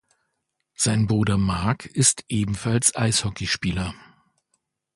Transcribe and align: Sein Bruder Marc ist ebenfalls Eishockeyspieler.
Sein 0.73 1.05
Bruder 1.05 1.37
Marc 1.37 1.85
ist 1.85 2.25
ebenfalls 2.27 2.95
Eishockeyspieler. 2.95 3.93